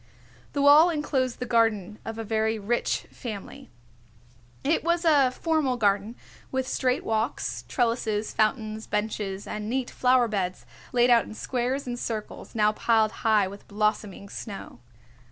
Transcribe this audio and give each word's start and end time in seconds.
The 0.53 0.63
wall 0.63 0.89
enclosed 0.89 1.37
the 1.37 1.45
garden 1.45 1.99
of 2.05 2.17
a 2.17 2.23
very 2.23 2.57
rich 2.57 3.01
family. 3.11 3.69
It 4.63 4.83
was 4.83 5.05
a 5.05 5.29
formal 5.29 5.77
garden 5.77 6.15
with 6.51 6.67
straight 6.67 7.03
walks, 7.03 7.65
trellises, 7.67 8.33
fountains, 8.33 8.87
benches 8.87 9.45
and 9.45 9.69
neat 9.69 9.91
flower 9.91 10.27
beds 10.27 10.65
laid 10.91 11.11
out 11.11 11.25
in 11.25 11.35
squares 11.35 11.85
and 11.85 11.99
circles, 11.99 12.55
now 12.55 12.71
piled 12.71 13.11
high 13.21 13.47
with 13.47 13.67
blossoming 13.67 14.27
snow. 14.27 14.79